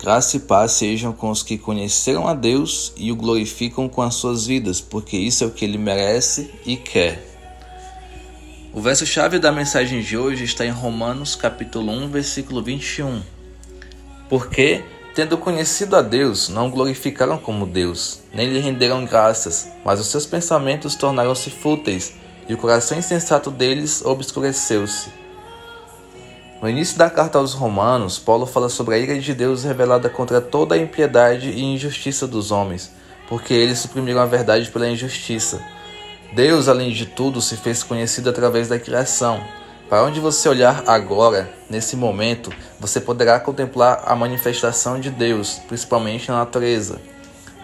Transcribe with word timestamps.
Graça 0.00 0.36
e 0.36 0.40
paz 0.40 0.72
sejam 0.72 1.12
com 1.12 1.28
os 1.28 1.42
que 1.42 1.58
conheceram 1.58 2.28
a 2.28 2.32
Deus 2.32 2.92
e 2.96 3.10
o 3.10 3.16
glorificam 3.16 3.88
com 3.88 4.00
as 4.00 4.14
suas 4.14 4.46
vidas, 4.46 4.80
porque 4.80 5.16
isso 5.16 5.42
é 5.42 5.46
o 5.48 5.50
que 5.50 5.64
ele 5.64 5.76
merece 5.76 6.52
e 6.64 6.76
quer. 6.76 7.26
O 8.72 8.80
verso-chave 8.80 9.40
da 9.40 9.50
mensagem 9.50 10.00
de 10.00 10.16
hoje 10.16 10.44
está 10.44 10.64
em 10.64 10.70
Romanos 10.70 11.34
capítulo 11.34 11.90
1, 11.90 12.10
versículo 12.10 12.62
21. 12.62 13.20
Porque, 14.28 14.84
tendo 15.16 15.36
conhecido 15.36 15.96
a 15.96 16.02
Deus, 16.02 16.48
não 16.48 16.70
glorificaram 16.70 17.36
como 17.36 17.66
Deus, 17.66 18.20
nem 18.32 18.48
lhe 18.48 18.60
renderam 18.60 19.04
graças, 19.04 19.66
mas 19.84 19.98
os 19.98 20.06
seus 20.06 20.24
pensamentos 20.24 20.94
tornaram-se 20.94 21.50
fúteis, 21.50 22.14
e 22.48 22.54
o 22.54 22.56
coração 22.56 22.96
insensato 22.96 23.50
deles 23.50 24.04
obscureceu-se. 24.04 25.08
No 26.60 26.68
início 26.68 26.98
da 26.98 27.08
carta 27.08 27.38
aos 27.38 27.54
Romanos, 27.54 28.18
Paulo 28.18 28.44
fala 28.44 28.68
sobre 28.68 28.96
a 28.96 28.98
ira 28.98 29.16
de 29.16 29.32
Deus 29.32 29.62
revelada 29.62 30.10
contra 30.10 30.40
toda 30.40 30.74
a 30.74 30.78
impiedade 30.78 31.50
e 31.50 31.62
injustiça 31.62 32.26
dos 32.26 32.50
homens, 32.50 32.90
porque 33.28 33.54
eles 33.54 33.78
suprimiram 33.78 34.20
a 34.20 34.26
verdade 34.26 34.68
pela 34.68 34.88
injustiça. 34.88 35.62
Deus, 36.32 36.66
além 36.66 36.90
de 36.90 37.06
tudo, 37.06 37.40
se 37.40 37.56
fez 37.56 37.84
conhecido 37.84 38.28
através 38.28 38.66
da 38.66 38.76
criação. 38.76 39.40
Para 39.88 40.02
onde 40.02 40.18
você 40.18 40.48
olhar 40.48 40.82
agora, 40.88 41.48
nesse 41.70 41.94
momento, 41.94 42.52
você 42.80 43.00
poderá 43.00 43.38
contemplar 43.38 44.02
a 44.04 44.16
manifestação 44.16 44.98
de 44.98 45.10
Deus, 45.10 45.60
principalmente 45.68 46.28
na 46.28 46.38
natureza. 46.38 47.00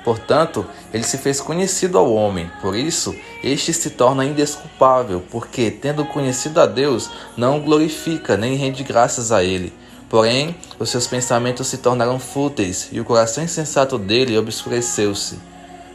Portanto, 0.04 0.66
ele 0.92 1.02
se 1.02 1.16
fez 1.16 1.40
conhecido 1.40 1.96
ao 1.96 2.12
homem, 2.12 2.50
por 2.60 2.76
isso 2.76 3.16
este 3.42 3.72
se 3.72 3.88
torna 3.88 4.26
indesculpável, 4.26 5.22
porque, 5.30 5.70
tendo 5.70 6.04
conhecido 6.04 6.60
a 6.60 6.66
Deus, 6.66 7.10
não 7.38 7.58
glorifica 7.58 8.36
nem 8.36 8.54
rende 8.54 8.84
graças 8.84 9.32
a 9.32 9.42
ele. 9.42 9.72
Porém, 10.10 10.54
os 10.78 10.90
seus 10.90 11.06
pensamentos 11.06 11.68
se 11.68 11.78
tornaram 11.78 12.18
fúteis 12.18 12.90
e 12.92 13.00
o 13.00 13.04
coração 13.04 13.42
insensato 13.42 13.96
dele 13.96 14.36
obscureceu-se. 14.36 15.38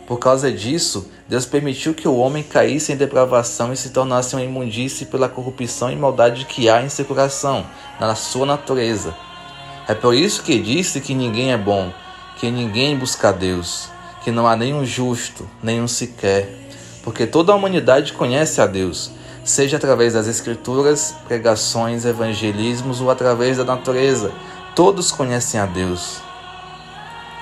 Por 0.08 0.18
causa 0.18 0.52
disso, 0.52 1.08
Deus 1.28 1.46
permitiu 1.46 1.94
que 1.94 2.08
o 2.08 2.16
homem 2.16 2.42
caísse 2.42 2.92
em 2.92 2.98
depravação 2.98 3.72
e 3.72 3.78
se 3.78 3.92
tornasse 3.92 4.36
uma 4.36 4.44
imundície 4.44 5.06
pela 5.06 5.30
corrupção 5.30 5.92
e 5.92 5.96
maldade 5.96 6.46
que 6.46 6.68
há 6.68 6.82
em 6.82 6.90
seu 6.90 7.06
coração, 7.06 7.64
na 8.00 8.16
sua 8.16 8.48
natureza. 8.48 9.14
É 9.88 9.94
por 9.94 10.16
isso 10.16 10.42
que 10.42 10.58
disse 10.58 11.00
que 11.00 11.14
ninguém 11.14 11.52
é 11.54 11.58
bom, 11.58 11.94
que 12.38 12.50
ninguém 12.50 12.98
busca 12.98 13.32
Deus 13.32 13.90
que 14.24 14.32
não 14.32 14.48
há 14.48 14.56
nenhum 14.56 14.86
justo, 14.86 15.48
nenhum 15.62 15.88
sequer, 15.88 16.50
porque 17.04 17.26
toda 17.26 17.52
a 17.52 17.56
humanidade 17.56 18.14
conhece 18.14 18.62
a 18.62 18.68
Deus, 18.68 19.12
seja 19.44 19.78
através 19.78 20.14
das 20.14 20.28
Escrituras, 20.28 21.16
pregações, 21.28 22.06
evangelismos 22.06 23.02
ou 23.02 23.10
através 23.10 23.58
da 23.58 23.64
natureza, 23.64 24.32
todos 24.76 25.12
conhecem 25.12 25.60
a 25.60 25.66
Deus. 25.66 26.18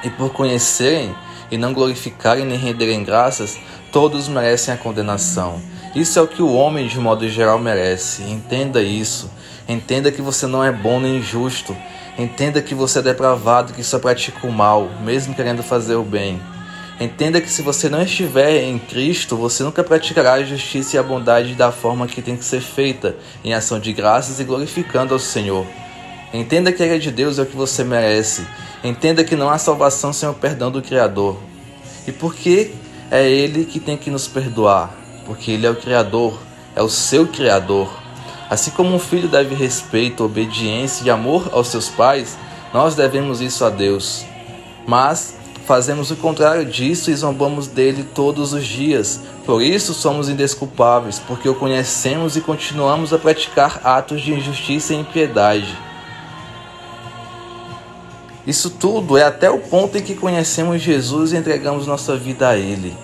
E 0.04 0.10
por 0.10 0.32
conhecerem 0.32 1.16
e 1.50 1.58
não 1.58 1.74
glorificarem 1.74 2.46
nem 2.46 2.58
renderem 2.58 3.04
graças, 3.04 3.58
todos 3.92 4.28
merecem 4.28 4.74
a 4.74 4.78
condenação. 4.78 5.62
Isso 5.96 6.20
é 6.20 6.22
o 6.22 6.28
que 6.28 6.42
o 6.42 6.54
homem, 6.54 6.88
de 6.88 7.00
modo 7.00 7.28
geral, 7.28 7.58
merece. 7.58 8.22
Entenda 8.24 8.82
isso. 8.82 9.32
Entenda 9.68 10.12
que 10.12 10.22
você 10.22 10.46
não 10.46 10.64
é 10.64 10.72
bom 10.72 11.00
nem 11.00 11.22
justo. 11.22 11.76
Entenda 12.18 12.62
que 12.62 12.76
você 12.76 13.00
é 13.00 13.02
depravado, 13.02 13.74
que 13.74 13.84
só 13.84 13.98
pratica 13.98 14.46
o 14.46 14.52
mal, 14.52 14.90
mesmo 15.02 15.34
querendo 15.34 15.64
fazer 15.64 15.96
o 15.96 16.04
bem. 16.04 16.42
Entenda 17.00 17.40
que 17.40 17.50
se 17.50 17.62
você 17.62 17.90
não 17.90 18.02
estiver 18.02 18.64
em 18.64 18.80
Cristo, 18.80 19.38
você 19.38 19.64
nunca 19.64 19.84
praticará 19.84 20.34
a 20.34 20.44
justiça 20.44 20.96
e 20.96 21.00
a 21.00 21.04
bondade 21.04 21.54
da 21.54 21.72
forma 21.72 22.08
que 22.08 22.24
tem 22.24 22.36
que 22.36 22.44
ser 22.44 22.60
feita, 22.60 23.16
em 23.44 23.54
ação 23.54 23.80
de 23.80 23.94
graças 23.94 24.40
e 24.40 24.44
glorificando 24.44 25.14
ao 25.14 25.20
Senhor. 25.20 25.66
Entenda 26.34 26.72
que 26.72 26.82
a 26.82 26.88
ira 26.88 26.98
de 26.98 27.12
Deus 27.12 27.38
é 27.38 27.44
o 27.44 27.46
que 27.46 27.56
você 27.56 27.84
merece. 27.84 28.48
Entenda 28.84 29.24
que 29.24 29.36
não 29.36 29.48
há 29.48 29.60
salvação 29.60 30.12
sem 30.12 30.28
o 30.28 30.34
perdão 30.34 30.72
do 30.72 30.82
Criador. 30.82 31.38
E 32.08 32.12
por 32.12 32.34
que 32.34 32.74
é 33.12 33.30
Ele 33.30 33.66
que 33.66 33.80
tem 33.80 33.96
que 33.96 34.10
nos 34.10 34.28
perdoar? 34.28 34.92
Porque 35.24 35.52
Ele 35.52 35.68
é 35.68 35.70
o 35.70 35.76
Criador, 35.76 36.40
é 36.76 36.82
o 36.82 36.90
seu 36.90 37.28
Criador. 37.28 37.90
Assim 38.50 38.72
como 38.72 38.96
um 38.96 39.00
filho 39.00 39.28
deve 39.28 39.54
respeito, 39.54 40.24
obediência 40.24 41.04
e 41.06 41.12
amor 41.12 41.50
aos 41.52 41.68
seus 41.68 41.90
pais, 41.90 42.38
nós 42.74 42.96
devemos 42.96 43.40
isso 43.40 43.64
a 43.64 43.70
Deus. 43.70 44.26
Mas 44.88 45.36
Fazemos 45.68 46.12
o 46.12 46.16
contrário 46.16 46.64
disso 46.64 47.12
e 47.12 47.14
zombamos 47.14 47.68
dele 47.68 48.06
todos 48.16 48.54
os 48.54 48.66
dias. 48.66 49.20
Por 49.46 49.62
isso 49.62 49.94
somos 49.94 50.30
indesculpáveis, 50.30 51.20
porque 51.20 51.50
o 51.50 51.56
conhecemos 51.56 52.38
e 52.38 52.42
continuamos 52.42 53.12
a 53.12 53.18
praticar 53.18 53.82
atos 53.84 54.22
de 54.22 54.34
injustiça 54.34 54.94
e 54.94 54.98
impiedade. 54.98 55.78
Isso 58.48 58.70
tudo 58.70 59.18
é 59.18 59.24
até 59.24 59.50
o 59.52 59.60
ponto 59.60 59.98
em 59.98 60.02
que 60.02 60.16
conhecemos 60.16 60.82
Jesus 60.82 61.34
e 61.34 61.36
entregamos 61.36 61.86
nossa 61.86 62.16
vida 62.16 62.48
a 62.48 62.56
Ele. 62.56 62.96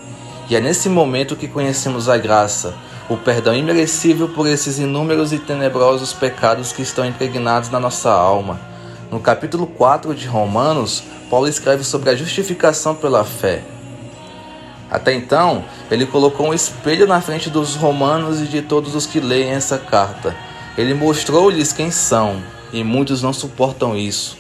E 0.50 0.56
é 0.56 0.62
nesse 0.62 0.88
momento 0.88 1.36
que 1.36 1.50
conhecemos 1.50 2.08
a 2.08 2.18
graça, 2.18 2.74
o 3.10 3.18
perdão 3.18 3.54
imerecível 3.54 4.30
por 4.30 4.48
esses 4.48 4.80
inúmeros 4.80 5.34
e 5.34 5.38
tenebrosos 5.38 6.14
pecados 6.14 6.72
que 6.72 6.82
estão 6.82 7.06
impregnados 7.06 7.70
na 7.70 7.80
nossa 7.82 8.10
alma. 8.10 8.73
No 9.14 9.20
capítulo 9.20 9.68
4 9.68 10.16
de 10.16 10.26
Romanos, 10.26 11.04
Paulo 11.30 11.48
escreve 11.48 11.84
sobre 11.84 12.10
a 12.10 12.16
justificação 12.16 12.96
pela 12.96 13.24
fé. 13.24 13.62
Até 14.90 15.14
então, 15.14 15.64
ele 15.92 16.08
colocou 16.08 16.48
um 16.48 16.54
espelho 16.54 17.06
na 17.06 17.22
frente 17.22 17.48
dos 17.48 17.76
romanos 17.76 18.42
e 18.42 18.46
de 18.46 18.64
todos 18.64 18.96
os 18.96 19.06
que 19.06 19.20
leem 19.20 19.52
essa 19.52 19.78
carta. 19.78 20.36
Ele 20.76 20.96
mostrou-lhes 20.96 21.72
quem 21.72 21.92
são, 21.92 22.42
e 22.74 22.84
muitos 22.84 23.22
não 23.22 23.32
suportam 23.32 23.96
isso. 23.96 24.36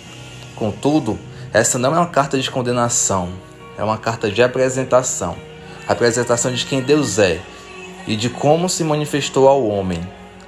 Contudo, 0.56 1.19
essa 1.53 1.78
não 1.78 1.94
é 1.94 2.00
uma 2.00 2.07
carta 2.07 2.39
de 2.39 2.50
condenação, 2.50 3.29
é 3.78 3.83
uma 3.83 4.00
carta 4.00 4.31
de 4.31 4.41
apresentação 4.41 5.38
apresentação 5.88 6.51
de 6.51 6.66
quem 6.66 6.81
Deus 6.81 7.19
é 7.19 7.39
e 8.07 8.16
de 8.16 8.28
como 8.28 8.67
se 8.67 8.83
manifestou 8.83 9.47
ao 9.47 9.67
homem. 9.67 10.01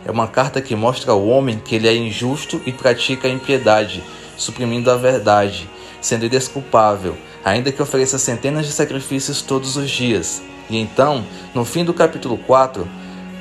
É 0.05 0.11
uma 0.11 0.27
carta 0.27 0.61
que 0.61 0.75
mostra 0.75 1.11
ao 1.11 1.25
homem 1.25 1.57
que 1.57 1.75
ele 1.75 1.87
é 1.87 1.95
injusto 1.95 2.61
e 2.65 2.71
pratica 2.71 3.27
a 3.27 3.31
impiedade, 3.31 4.03
suprimindo 4.37 4.91
a 4.91 4.95
verdade, 4.95 5.67
sendo 5.99 6.25
indesculpável, 6.25 7.17
ainda 7.43 7.71
que 7.71 7.81
ofereça 7.81 8.19
centenas 8.19 8.67
de 8.67 8.71
sacrifícios 8.71 9.41
todos 9.41 9.75
os 9.75 9.89
dias. 9.89 10.43
E 10.69 10.77
então, 10.77 11.25
no 11.53 11.65
fim 11.65 11.83
do 11.83 11.93
capítulo 11.93 12.37
4, 12.37 12.87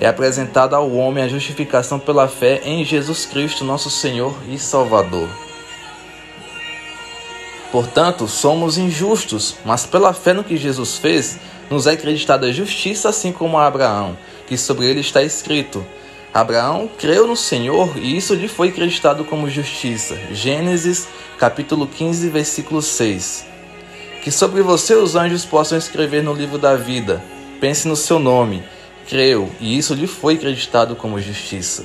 é 0.00 0.06
apresentada 0.06 0.74
ao 0.76 0.90
homem 0.90 1.22
a 1.22 1.28
justificação 1.28 1.98
pela 1.98 2.28
fé 2.28 2.62
em 2.64 2.84
Jesus 2.84 3.26
Cristo, 3.26 3.64
nosso 3.64 3.90
Senhor 3.90 4.34
e 4.48 4.58
Salvador. 4.58 5.28
Portanto, 7.70 8.28
somos 8.28 8.78
injustos, 8.78 9.56
mas 9.64 9.84
pela 9.84 10.12
fé 10.12 10.32
no 10.32 10.44
que 10.44 10.56
Jesus 10.56 10.96
fez, 10.96 11.38
nos 11.68 11.86
é 11.86 11.92
acreditada 11.92 12.52
justiça, 12.52 13.08
assim 13.08 13.32
como 13.32 13.58
a 13.58 13.66
Abraão, 13.66 14.16
que 14.46 14.56
sobre 14.56 14.86
ele 14.86 15.00
está 15.00 15.22
escrito: 15.22 15.84
Abraão 16.34 16.90
creu 16.98 17.28
no 17.28 17.36
Senhor 17.36 17.96
e 17.96 18.16
isso 18.16 18.34
lhe 18.34 18.48
foi 18.48 18.70
acreditado 18.70 19.24
como 19.24 19.48
justiça. 19.48 20.18
Gênesis 20.32 21.06
capítulo 21.38 21.86
15, 21.86 22.28
versículo 22.28 22.82
6. 22.82 23.46
Que 24.20 24.32
sobre 24.32 24.60
você 24.60 24.96
os 24.96 25.14
anjos 25.14 25.44
possam 25.44 25.78
escrever 25.78 26.24
no 26.24 26.34
livro 26.34 26.58
da 26.58 26.74
vida. 26.74 27.22
Pense 27.60 27.86
no 27.86 27.94
seu 27.94 28.18
nome. 28.18 28.64
Creu 29.08 29.48
e 29.60 29.78
isso 29.78 29.94
lhe 29.94 30.08
foi 30.08 30.34
acreditado 30.34 30.96
como 30.96 31.20
justiça. 31.20 31.84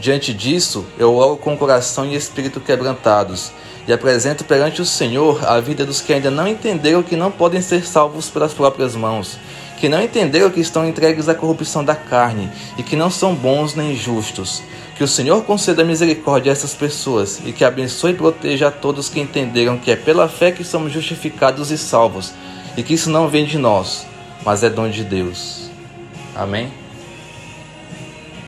Diante 0.00 0.34
disso, 0.34 0.84
eu 0.98 1.14
oro 1.14 1.36
com 1.36 1.56
coração 1.56 2.04
e 2.04 2.16
espírito 2.16 2.58
quebrantados 2.58 3.52
e 3.86 3.92
apresento 3.92 4.42
perante 4.42 4.82
o 4.82 4.86
Senhor 4.86 5.48
a 5.48 5.60
vida 5.60 5.86
dos 5.86 6.00
que 6.00 6.12
ainda 6.12 6.28
não 6.28 6.48
entenderam 6.48 7.04
que 7.04 7.14
não 7.14 7.30
podem 7.30 7.62
ser 7.62 7.86
salvos 7.86 8.28
pelas 8.28 8.52
próprias 8.52 8.96
mãos 8.96 9.38
que 9.82 9.88
não 9.88 10.00
entenderam 10.00 10.48
que 10.48 10.60
estão 10.60 10.88
entregues 10.88 11.28
à 11.28 11.34
corrupção 11.34 11.84
da 11.84 11.96
carne 11.96 12.48
e 12.78 12.84
que 12.84 12.94
não 12.94 13.10
são 13.10 13.34
bons 13.34 13.74
nem 13.74 13.96
justos. 13.96 14.62
Que 14.94 15.02
o 15.02 15.08
Senhor 15.08 15.42
conceda 15.42 15.82
misericórdia 15.82 16.52
a 16.52 16.54
essas 16.54 16.72
pessoas 16.72 17.42
e 17.44 17.50
que 17.50 17.64
abençoe 17.64 18.12
e 18.12 18.14
proteja 18.14 18.68
a 18.68 18.70
todos 18.70 19.08
que 19.08 19.18
entenderam 19.18 19.76
que 19.76 19.90
é 19.90 19.96
pela 19.96 20.28
fé 20.28 20.52
que 20.52 20.62
somos 20.62 20.92
justificados 20.92 21.72
e 21.72 21.76
salvos 21.76 22.32
e 22.76 22.82
que 22.84 22.94
isso 22.94 23.10
não 23.10 23.28
vem 23.28 23.44
de 23.44 23.58
nós, 23.58 24.06
mas 24.44 24.62
é 24.62 24.70
dom 24.70 24.88
de 24.88 25.02
Deus. 25.02 25.68
Amém? 26.32 26.81